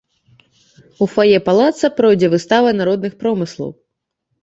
У 1.03 1.09
фае 1.15 1.37
палаца 1.51 1.93
пройдзе 2.01 2.33
выстава 2.37 2.75
народных 2.83 3.13
промыслаў. 3.25 3.69